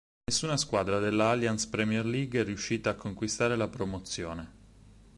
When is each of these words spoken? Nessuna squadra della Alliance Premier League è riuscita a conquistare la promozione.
Nessuna 0.25 0.57
squadra 0.57 0.97
della 0.97 1.29
Alliance 1.29 1.69
Premier 1.69 2.03
League 2.03 2.39
è 2.39 2.43
riuscita 2.43 2.89
a 2.89 2.95
conquistare 2.95 3.55
la 3.55 3.67
promozione. 3.67 4.51